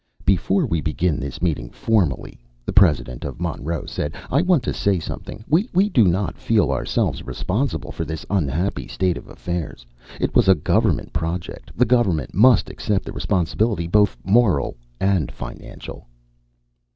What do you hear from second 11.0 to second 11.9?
project; the